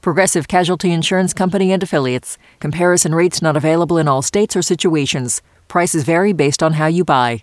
[0.00, 2.38] Progressive Casualty Insurance Company and Affiliates.
[2.60, 5.42] Comparison rates not available in all states or situations.
[5.68, 7.42] Prices vary based on how you buy.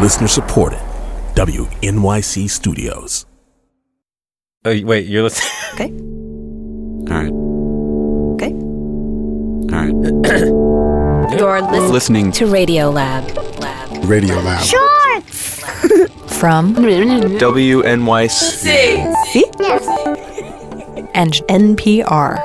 [0.00, 0.78] Listener supported.
[1.34, 3.26] WNYC Studios.
[4.64, 5.50] Oh, wait, you're listening.
[5.74, 5.90] Okay.
[7.10, 7.32] All right.
[8.34, 8.52] Okay.
[9.74, 11.30] All right.
[11.38, 13.36] You're listening Listening to Radio Lab.
[13.58, 14.04] Lab.
[14.04, 15.24] Radio Lab.
[16.44, 17.96] From WNYC.
[21.14, 22.36] And NPR.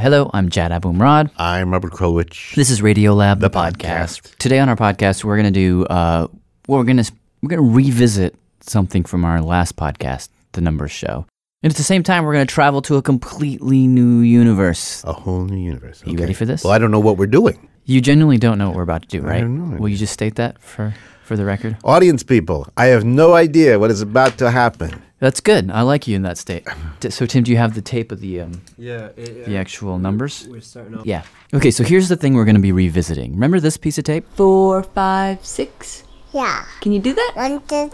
[0.00, 1.30] Hello, I'm Jad Abumrad.
[1.38, 2.56] I'm Robert Krulwich.
[2.56, 4.22] This is Radio Lab, the, The podcast.
[4.22, 4.36] podcast.
[4.38, 6.26] Today on our podcast, we're gonna do uh,
[6.66, 7.04] we're gonna
[7.40, 11.24] we're gonna revisit something from our last podcast, the Numbers Show,
[11.62, 15.04] and at the same time, we're gonna travel to a completely new universe.
[15.04, 16.02] A whole new universe.
[16.04, 16.64] are You ready for this?
[16.64, 17.68] Well, I don't know what we're doing.
[17.88, 19.40] You genuinely don't know what we're about to do, right?
[19.40, 19.78] don't know.
[19.78, 20.94] Will you just state that for
[21.24, 21.78] for the record?
[21.84, 25.02] Audience people, I have no idea what is about to happen.
[25.20, 25.70] That's good.
[25.70, 26.66] I like you in that state.
[27.00, 30.46] D- So, Tim, do you have the tape of the um, Yeah, the actual numbers?
[30.50, 31.06] we're starting off.
[31.06, 31.22] Yeah.
[31.54, 33.32] Okay, so here's the thing we're going to be revisiting.
[33.32, 34.24] Remember this piece of tape?
[34.36, 36.04] four, five, six.
[36.34, 36.66] Yeah.
[36.82, 37.32] Can you do that?
[37.36, 37.90] One, two,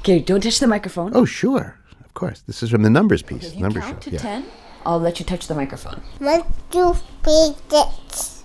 [0.00, 1.12] Okay, don't touch the microphone.
[1.14, 1.78] Oh, sure.
[2.04, 2.42] Of course.
[2.46, 3.46] This is from the numbers piece.
[3.46, 4.10] If you numbers count show.
[4.10, 4.22] to Yeah.
[4.22, 4.44] ten,
[4.84, 6.02] I'll let you touch the microphone.
[6.18, 6.42] one,
[6.72, 8.37] two, three, six.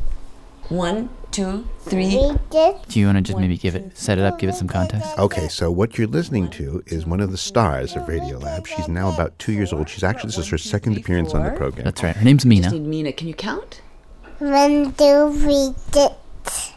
[0.69, 2.11] One, two, three.
[2.11, 2.87] Three, six.
[2.87, 5.07] Do you want to just maybe give it, set it up, give it some context?
[5.19, 8.65] Okay, so what you're listening to is one of the stars of Radio Lab.
[8.65, 9.89] She's now about two years old.
[9.89, 11.83] She's actually, this is her second appearance on the program.
[11.85, 12.15] That's right.
[12.15, 12.63] Her name's Mina.
[12.63, 13.11] Just need Mina.
[13.13, 13.81] Can you count?
[14.39, 16.71] One, two, three, six.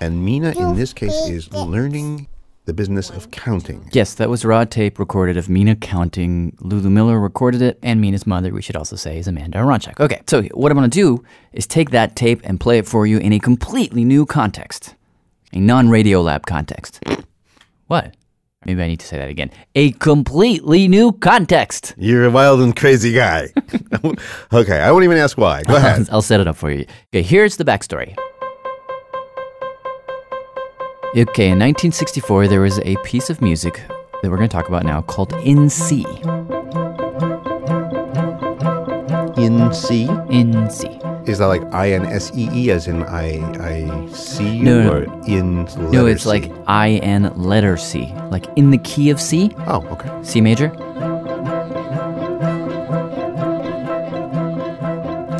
[0.00, 2.26] And Mina, in this case, is learning
[2.64, 3.88] the business of counting.
[3.92, 6.56] Yes, that was raw tape recorded of Mina counting.
[6.60, 9.98] Lulu Miller recorded it, and Mina's mother, we should also say, is Amanda Aronchak.
[9.98, 13.06] Okay, so what I'm going to do is take that tape and play it for
[13.06, 14.94] you in a completely new context,
[15.52, 17.00] a non Radio Lab context.
[17.88, 18.14] What?
[18.64, 19.50] Maybe I need to say that again.
[19.74, 21.94] A completely new context.
[21.98, 23.48] You're a wild and crazy guy.
[24.52, 25.64] okay, I won't even ask why.
[25.64, 26.08] Go ahead.
[26.12, 26.86] I'll set it up for you.
[27.12, 28.16] Okay, here's the backstory.
[31.14, 33.82] Okay, in 1964, there was a piece of music
[34.22, 36.06] that we're going to talk about now called In C.
[39.36, 40.08] In C?
[40.30, 40.88] In C.
[41.26, 44.56] Is that like I N S E E as in I I C I see
[44.56, 44.92] you No, no.
[44.92, 46.28] or in No, it's C?
[46.28, 50.10] like I N letter C, like in the key of C, Oh, okay.
[50.22, 50.68] C major.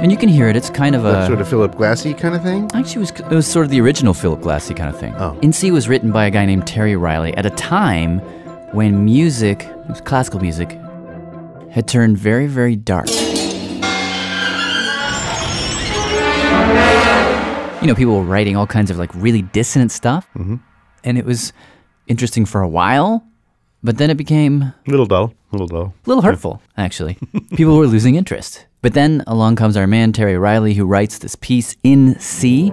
[0.03, 0.57] And you can hear it.
[0.57, 2.69] It's kind of a sort of Philip Glassy kind of thing?
[2.75, 5.15] Actually, it was, it was sort of the original Philip Glassy kind of thing.
[5.17, 5.39] Oh.
[5.43, 8.19] In C was written by a guy named Terry Riley at a time
[8.73, 9.69] when music,
[10.05, 10.73] classical music,
[11.71, 13.09] had turned very, very dark.
[17.81, 20.57] You know, people were writing all kinds of like really dissonant stuff, Mm-hmm.
[21.05, 21.53] and it was
[22.09, 23.25] interesting for a while,
[23.85, 25.95] but then it became a Little dull, little dull.
[26.07, 27.19] little hurtful, actually.
[27.57, 28.67] People were losing interest.
[28.82, 32.72] But then along comes our man, Terry Riley, who writes this piece in C.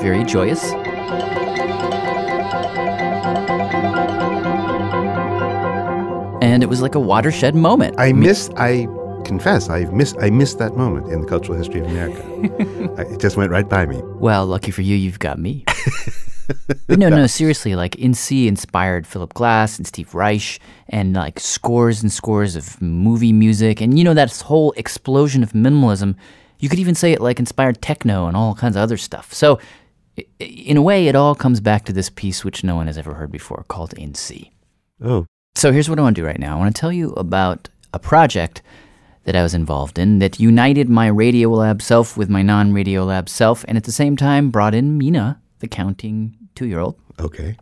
[0.00, 0.64] Very joyous.
[6.40, 7.96] And it was like a watershed moment.
[7.98, 8.48] I miss.
[8.56, 8.86] I
[9.24, 10.14] confess, I miss.
[10.20, 12.24] I missed that moment in the cultural history of America.
[13.10, 14.00] It just went right by me.
[14.04, 15.64] Well, lucky for you, you've got me.
[16.88, 22.02] no, no, seriously, like In C inspired Philip Glass and Steve Reich and like scores
[22.02, 23.80] and scores of movie music.
[23.80, 26.16] And you know, that whole explosion of minimalism,
[26.58, 29.32] you could even say it like inspired techno and all kinds of other stuff.
[29.32, 29.58] So,
[30.38, 33.14] in a way, it all comes back to this piece which no one has ever
[33.14, 34.52] heard before called In C.
[35.02, 36.56] Oh, So here's what I want to do right now.
[36.56, 38.62] I want to tell you about a project
[39.24, 43.04] that I was involved in that united my Radio Lab self with my non Radio
[43.04, 46.96] Lab self, and at the same time brought in Mina, the counting two year old.
[47.18, 47.56] okay.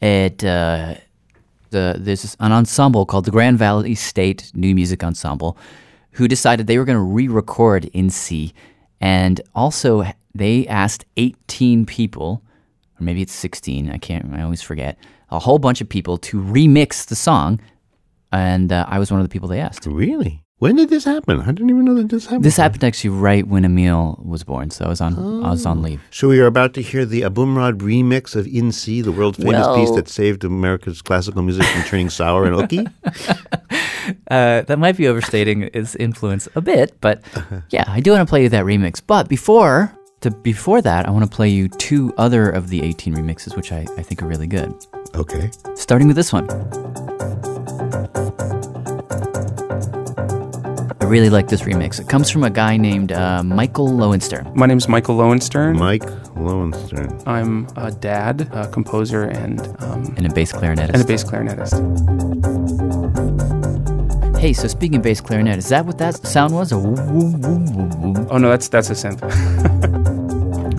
[0.00, 0.94] It uh,
[1.70, 5.56] the there's an ensemble called the Grand Valley State New Music Ensemble,
[6.12, 8.52] who decided they were going to re-record in C,
[9.00, 10.04] and also
[10.34, 12.42] they asked 18 people,
[12.98, 13.90] or maybe it's 16.
[13.90, 14.34] I can't.
[14.34, 14.98] I always forget.
[15.30, 17.60] A whole bunch of people to remix the song,
[18.32, 19.86] and uh, I was one of the people they asked.
[19.86, 20.42] Really?
[20.60, 21.40] When did this happen?
[21.40, 22.44] I didn't even know that this happened.
[22.44, 25.80] This happened actually right when Emil was born, so I was on I was on
[25.80, 26.02] leave.
[26.10, 29.66] So we are about to hear the Abumrad remix of In C, the world famous
[29.74, 32.86] piece that saved America's classical music from turning sour and ooky.
[34.30, 37.22] uh, that might be overstating its influence a bit, but
[37.70, 39.00] yeah, I do want to play you that remix.
[39.04, 43.14] But before to before that, I want to play you two other of the 18
[43.14, 44.74] remixes, which I, I think are really good.
[45.14, 45.50] Okay.
[45.74, 46.46] Starting with this one.
[51.10, 51.98] Really like this remix.
[51.98, 54.48] It comes from a guy named uh, Michael Lowenstern.
[54.54, 55.76] My name's Michael Lowenstern.
[55.76, 56.04] Mike
[56.36, 57.20] Lowenstern.
[57.26, 60.90] I'm a dad, a composer, and um, And a bass clarinetist.
[60.90, 61.74] and a bass clarinetist.
[64.38, 66.72] Hey, so speaking of bass clarinet, is that what that sound was?
[66.72, 68.26] Woo, woo, woo?
[68.30, 69.20] Oh no, that's that's a synth.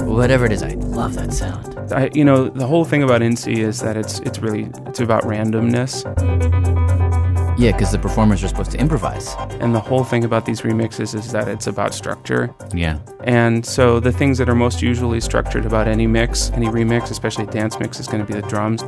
[0.08, 1.76] Whatever it is, I love that sound.
[1.92, 5.02] I, you know, the whole thing about In C is that it's it's really it's
[5.02, 6.06] about randomness,
[7.58, 9.36] Yeah, because the performers are supposed to improvise.
[9.60, 12.54] and the whole thing about these remixes is that it's about structure.
[12.74, 13.00] Yeah.
[13.24, 17.44] And so the things that are most usually structured about any mix, any remix, especially
[17.44, 18.82] a dance mix, is going to be the drums.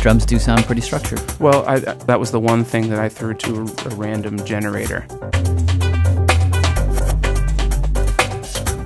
[0.00, 1.20] Drums do sound pretty structured.
[1.38, 5.06] Well, I, that was the one thing that I threw to a, a random generator.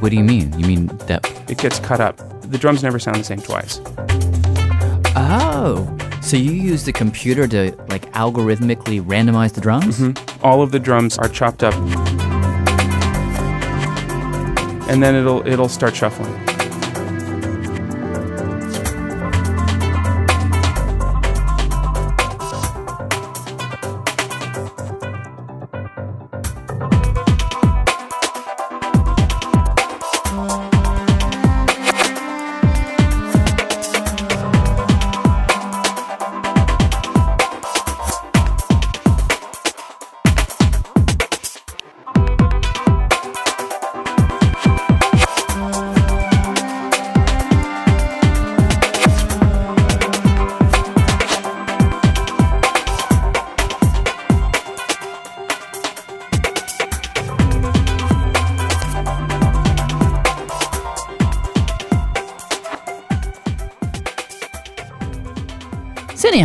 [0.00, 0.58] What do you mean?
[0.58, 1.24] You mean that?
[1.48, 2.16] It gets cut up.
[2.50, 3.80] The drums never sound the same twice.
[5.16, 10.00] Oh, so you use the computer to like algorithmically randomize the drums?
[10.00, 10.44] Mm-hmm.
[10.44, 11.74] All of the drums are chopped up,
[14.88, 16.32] and then it'll it'll start shuffling.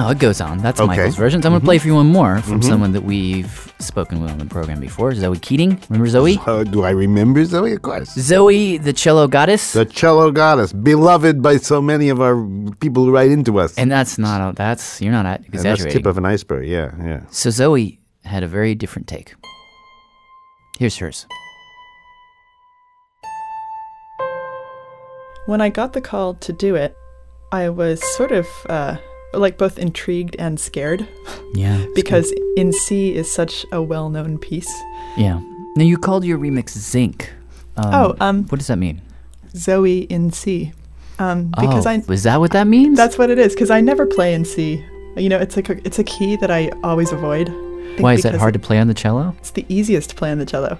[0.10, 0.58] So it goes on.
[0.58, 0.88] That's Okay.
[0.88, 1.40] Michael's version.
[1.44, 2.64] So I'm going to play for you one more from Mhm.
[2.64, 5.80] someone that we've spoken with on the program before, Zoe Keating.
[5.88, 6.40] Remember Zoe?
[6.48, 7.74] Uh, do I remember Zoe?
[7.74, 8.10] Of course.
[8.18, 9.74] Zoe, the cello goddess.
[9.74, 12.36] The cello goddess, beloved by so many of our
[12.80, 13.76] people who write into us.
[13.78, 16.00] and that's not a, that's you're not at- And that's exaggerating.
[16.02, 16.68] tip of an iceberg.
[16.68, 17.20] Yeah, yeah.
[17.30, 19.36] So Zoe had a very different take.
[20.80, 21.28] Here's hers.
[25.46, 26.96] When I got the call to do it,
[27.52, 28.98] I was sort of uh,
[29.34, 31.08] like both intrigued and scared
[31.54, 31.86] Yeah.
[31.96, 34.72] because In C is such a well known piece.
[35.18, 35.40] Yeah.
[35.76, 37.32] Now you called your remix Zinc.
[37.78, 39.02] Um, Oh, um, what does that mean?
[39.56, 40.74] Zoe in C.
[41.20, 42.98] Um, because oh, I is that what that means?
[42.98, 44.84] that's what it is because I never play in C.
[45.18, 47.50] You know, it's like a, it's a key that I always avoid.
[47.50, 49.36] I Why is that hard to play on the cello?
[49.40, 50.80] It's the easiest to play on the cello.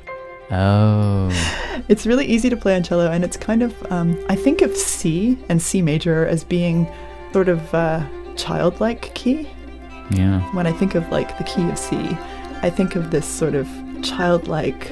[0.52, 1.30] Oh.
[1.88, 4.76] It's really easy to play on cello, and it's kind of um, I think of
[4.76, 6.88] C and C major as being
[7.34, 8.06] sort of uh,
[8.44, 9.48] childlike key.
[10.12, 10.40] Yeah.
[10.56, 11.96] When I think of like the key of C,
[12.62, 13.68] I think of this sort of
[14.02, 14.92] childlike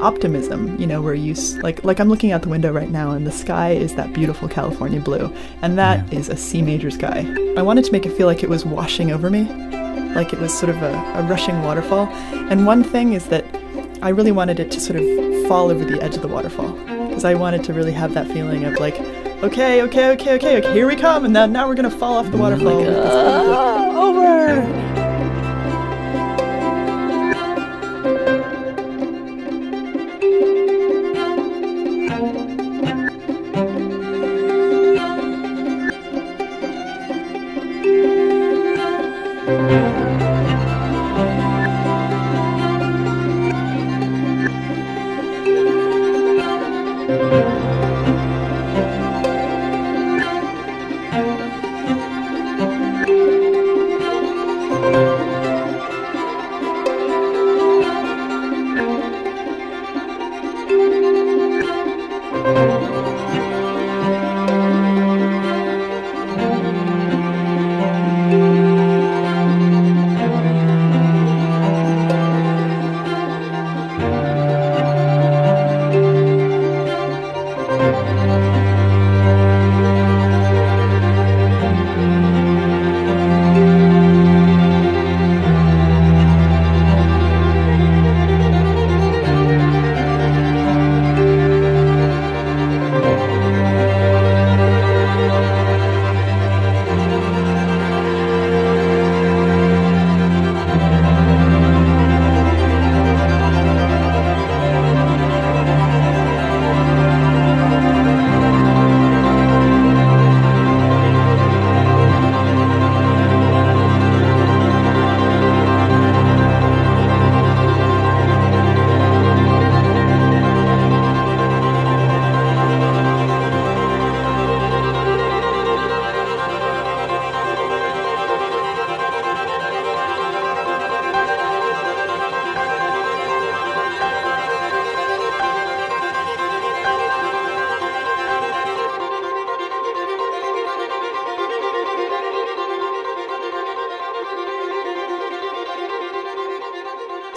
[0.00, 3.12] optimism, you know, where you s- like like I'm looking out the window right now
[3.12, 7.24] and the sky is that beautiful California blue, and that is a C major sky.
[7.56, 9.44] I wanted to make it feel like it was washing over me,
[10.14, 12.06] like it was sort of a, a rushing waterfall.
[12.50, 13.44] And one thing is that
[14.02, 15.04] I really wanted it to sort of
[15.48, 16.72] fall over the edge of the waterfall
[17.08, 18.96] because I wanted to really have that feeling of like,
[19.42, 22.30] okay, okay, okay, okay, okay, here we come, and then now we're gonna fall off
[22.30, 22.68] the waterfall.
[22.68, 24.85] Oh beautiful- over.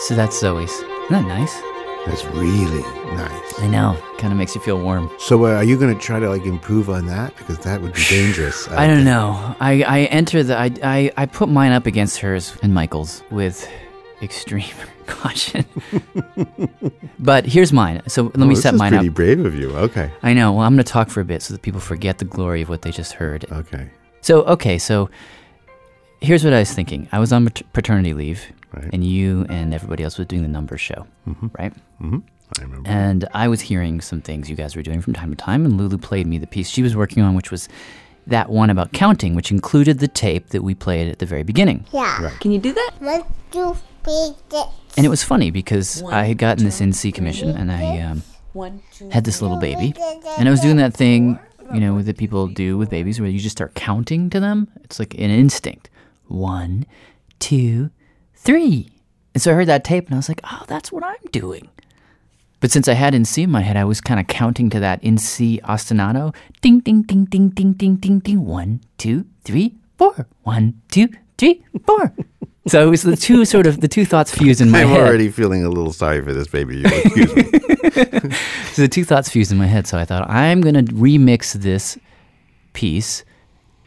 [0.09, 0.71] So that's Zoe's.
[0.71, 1.53] Isn't that nice?
[2.07, 2.81] That's really
[3.15, 3.59] nice.
[3.59, 3.95] I know.
[4.17, 5.07] Kind of makes you feel warm.
[5.19, 7.35] So, uh, are you going to try to like improve on that?
[7.37, 8.67] Because that would be dangerous.
[8.69, 9.55] I don't know.
[9.59, 13.69] I, I enter the I, I I put mine up against hers and Michael's with
[14.23, 14.65] extreme
[15.05, 15.63] caution.
[17.19, 18.01] but here's mine.
[18.07, 19.13] So let Oh, me set mine pretty up.
[19.13, 19.69] Pretty brave of you.
[19.77, 20.11] Okay.
[20.23, 20.53] I know.
[20.53, 22.69] Well, I'm going to talk for a bit so that people forget the glory of
[22.69, 23.45] what they just heard.
[23.51, 23.91] Okay.
[24.21, 25.11] So okay, so
[26.19, 27.07] here's what I was thinking.
[27.11, 28.41] I was on paternity leave,
[28.73, 28.89] Right.
[28.93, 31.07] and you and everybody else was doing the numbers show,
[31.57, 31.73] right?
[32.01, 32.19] Mm-hmm.
[32.59, 32.89] I remember.
[32.89, 35.77] And I was hearing some things you guys were doing from time to time, and
[35.77, 37.67] Lulu played me the piece she was working on, which was
[38.27, 41.85] that one about counting, which included the tape that we played at the very beginning.
[41.91, 42.31] Yeah.
[42.39, 42.91] Can you do that?
[42.99, 44.67] One, two, three, six.
[44.97, 48.23] And it was funny because I had gotten this In C commission, and I um,
[48.53, 49.09] One, two.
[49.09, 49.93] had this little baby,
[50.37, 51.39] and I was doing that thing,
[51.73, 54.67] you know, that people do with babies, where you just start counting to them.
[54.83, 55.89] It's like an instinct.
[56.27, 56.85] One,
[57.39, 57.89] two,
[58.39, 58.89] three.
[59.33, 61.69] And so I heard that tape, and I was like, oh, that's what I'm doing.
[62.61, 64.79] But since I had in C in my head, I was kind of counting to
[64.79, 66.35] that in C ostinato.
[66.61, 68.45] Ding, ding, ding, ding, ding, ding, ding, ding.
[68.45, 70.27] One, two, three, four.
[70.43, 72.13] One, two, three, four.
[72.67, 74.99] so it was the two sort of the two thoughts fused in my head.
[74.99, 76.79] I'm already feeling a little sorry for this baby.
[76.79, 77.43] You excuse me.
[78.73, 79.87] So the two thoughts fused in my head.
[79.87, 81.97] So I thought I'm gonna remix this
[82.73, 83.23] piece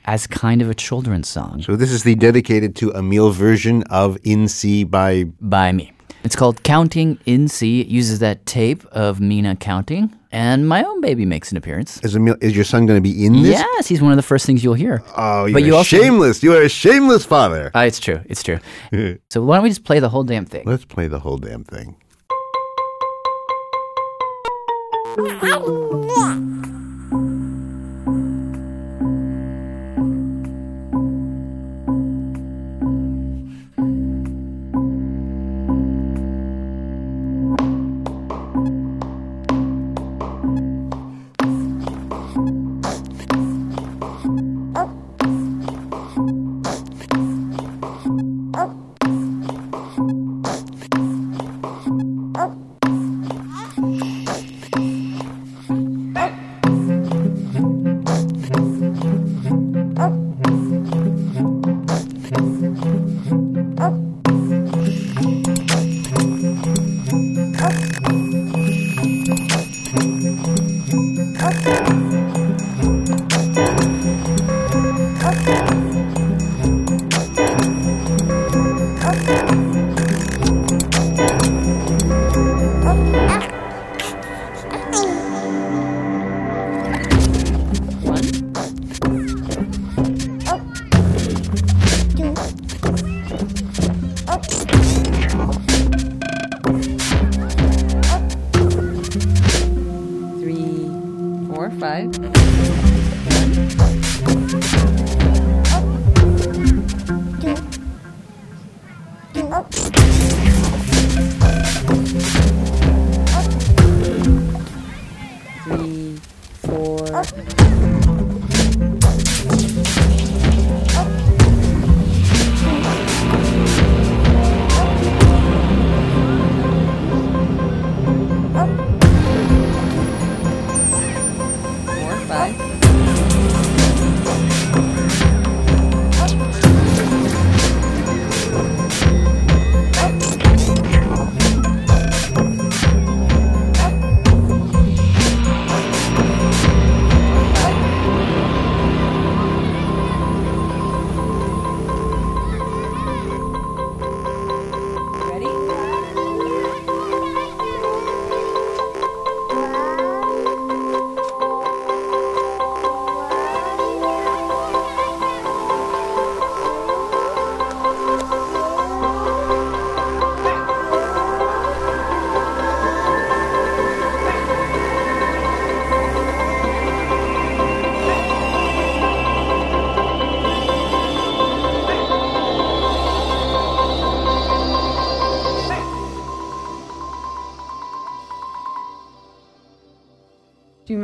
[0.05, 4.19] as kind of a children's song so this is the dedicated to Emil version of
[4.25, 5.25] In C by.
[5.41, 5.93] by me.
[6.25, 7.81] It's called Counting in C.
[7.81, 11.99] It uses that tape of Mina counting, and my own baby makes an appearance.
[12.05, 12.37] Is Emil?
[12.41, 13.59] Is your son going to be in this?
[13.59, 15.03] Yes, he's one of the first things you'll hear.
[15.17, 16.41] Oh, you're But you also- shameless.
[16.45, 17.73] You are a shameless father.
[17.75, 18.21] Uh, it's true.
[18.27, 18.61] It's true.
[19.31, 20.63] so why don't we just play the whole damn thing?
[20.65, 21.97] Let's play the whole damn thing.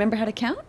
[0.09, 0.68] Remember how to count?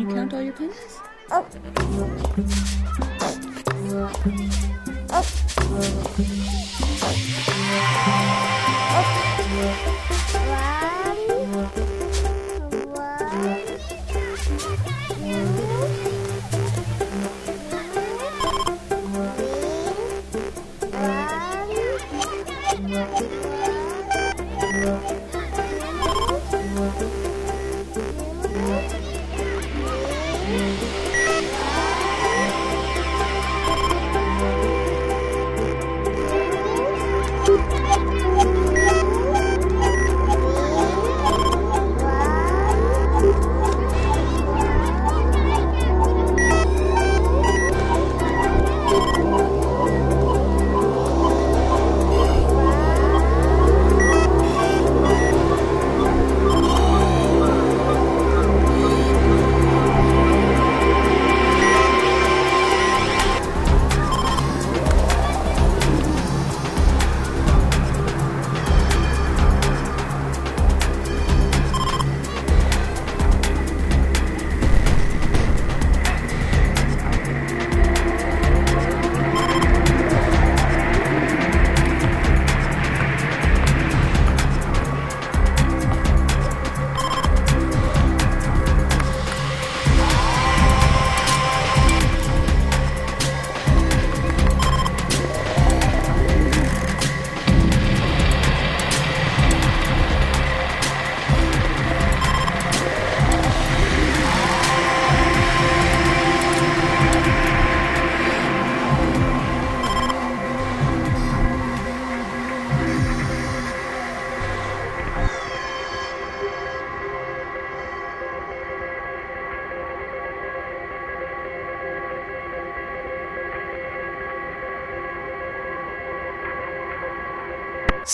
[0.00, 0.74] you count all your pins?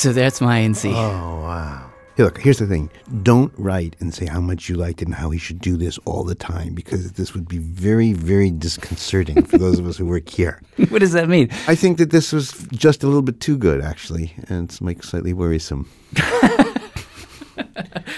[0.02, 0.88] So that's my In C.
[0.88, 1.88] Oh, wow.
[2.16, 2.90] Hey, look, here's the thing.
[3.22, 5.96] Don't write and say how much you liked it and how he should do this
[5.98, 10.06] all the time because this would be very, very disconcerting for those of us who
[10.06, 10.60] work here.
[10.88, 11.50] what does that mean?
[11.68, 15.04] I think that this was just a little bit too good, actually, and it's like
[15.04, 15.88] slightly worrisome.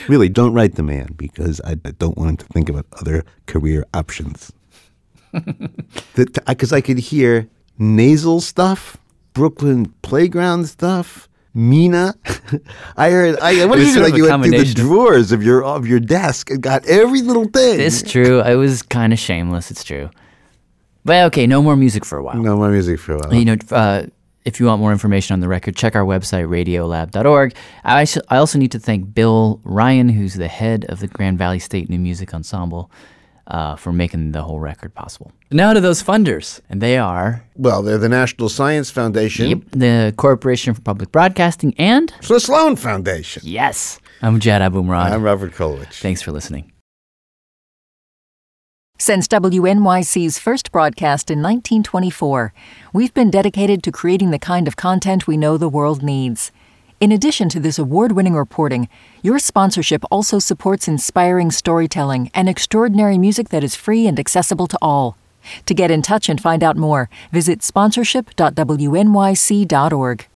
[0.08, 3.26] really, don't write the man because I, I don't want him to think about other
[3.44, 4.50] career options.
[6.14, 8.96] Because I could hear nasal stuff,
[9.34, 11.28] Brooklyn playground stuff.
[11.54, 12.14] Mina,
[12.96, 13.38] I heard.
[13.38, 16.00] I what did you sort like you went through the drawers of your of your
[16.00, 17.80] desk and got every little thing.
[17.80, 18.40] It's true.
[18.40, 19.70] I was kind of shameless.
[19.70, 20.10] It's true.
[21.04, 22.36] But okay, no more music for a while.
[22.36, 23.34] No more music for a while.
[23.34, 24.06] You know, uh,
[24.44, 27.54] if you want more information on the record, check our website, radiolab.org.
[27.84, 31.88] I also need to thank Bill Ryan, who's the head of the Grand Valley State
[31.88, 32.90] New Music Ensemble,
[33.46, 35.32] uh, for making the whole record possible.
[35.50, 40.14] Now to those funders, and they are Well, they're the National Science Foundation, yep, the
[40.16, 43.42] Corporation for Public Broadcasting, and the Sloan Foundation.
[43.44, 45.10] yes, I'm Jad Abumrad.
[45.12, 46.00] I'm Robert Krulwich.
[46.00, 46.72] Thanks for listening.
[48.96, 52.54] Since WNYC's first broadcast in 1924,
[52.92, 56.52] we've been dedicated to creating the kind of content we know the world needs.
[57.04, 58.88] In addition to this award winning reporting,
[59.20, 64.78] your sponsorship also supports inspiring storytelling and extraordinary music that is free and accessible to
[64.80, 65.18] all.
[65.66, 70.26] To get in touch and find out more, visit sponsorship.wnyc.org.